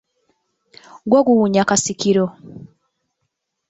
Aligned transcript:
Gwo 1.09 1.19
guwunya 1.27 1.63
kasiikiro. 1.69 2.25